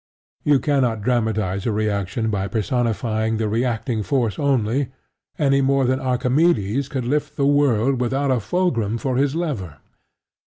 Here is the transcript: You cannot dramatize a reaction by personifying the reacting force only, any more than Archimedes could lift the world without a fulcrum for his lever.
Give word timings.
You 0.43 0.59
cannot 0.59 1.03
dramatize 1.03 1.67
a 1.67 1.71
reaction 1.71 2.31
by 2.31 2.47
personifying 2.47 3.37
the 3.37 3.47
reacting 3.47 4.01
force 4.01 4.39
only, 4.39 4.87
any 5.37 5.61
more 5.61 5.85
than 5.85 5.99
Archimedes 5.99 6.87
could 6.89 7.05
lift 7.05 7.37
the 7.37 7.45
world 7.45 8.01
without 8.01 8.31
a 8.31 8.39
fulcrum 8.39 8.97
for 8.97 9.17
his 9.17 9.35
lever. 9.35 9.77